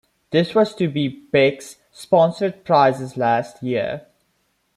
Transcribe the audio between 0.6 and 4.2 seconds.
to be the Beck's sponsored prize's last year.